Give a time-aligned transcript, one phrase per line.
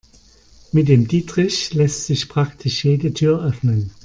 [0.71, 3.91] Mit dem Dietrich lässt sich praktisch jede Tür öffnen.